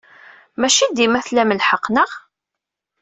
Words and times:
Maci 0.59 0.85
dima 0.95 1.19
tlam 1.27 1.51
lḥeqq, 1.59 1.85
naɣ? 1.93 2.11